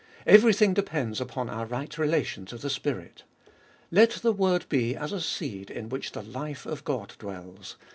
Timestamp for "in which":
5.69-6.13